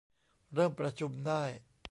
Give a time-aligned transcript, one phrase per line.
[0.53, 1.43] เริ่มประชุมได้